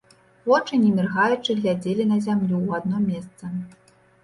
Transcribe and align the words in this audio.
Вочы 0.45 0.79
не 0.85 0.89
міргаючы 0.99 1.51
глядзелі 1.59 2.03
на 2.15 2.19
зямлю 2.25 2.55
ў 2.65 2.69
адно 2.81 2.97
месца. 3.13 3.43